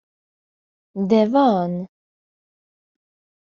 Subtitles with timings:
[1.11, 1.77] De van!